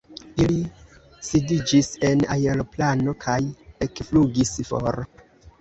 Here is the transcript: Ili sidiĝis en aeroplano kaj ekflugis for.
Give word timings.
Ili 0.43 0.61
sidiĝis 1.27 1.89
en 2.09 2.25
aeroplano 2.37 3.15
kaj 3.27 3.39
ekflugis 3.89 4.57
for. 4.73 5.03